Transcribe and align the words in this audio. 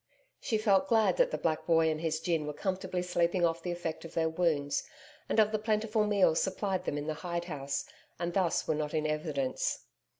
She 0.39 0.57
felt 0.57 0.87
glad 0.87 1.17
that 1.17 1.29
the 1.29 1.37
black 1.37 1.67
boy 1.67 1.91
and 1.91 2.01
his 2.01 2.19
gin 2.19 2.47
were 2.47 2.55
comfortably 2.55 3.03
sleeping 3.03 3.45
off 3.45 3.61
the 3.61 3.69
effect 3.71 4.03
of 4.03 4.15
their 4.15 4.29
wounds, 4.29 4.81
and 5.29 5.39
of 5.39 5.51
the 5.51 5.59
plentiful 5.59 6.07
meals 6.07 6.41
supplied 6.41 6.85
them 6.85 6.97
in 6.97 7.05
the 7.05 7.13
hide 7.13 7.45
house, 7.45 7.85
and 8.17 8.33
thus 8.33 8.67
were 8.67 8.73
not 8.73 8.95
in 8.95 9.05
evidence. 9.05 9.83